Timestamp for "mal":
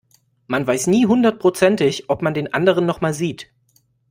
3.01-3.13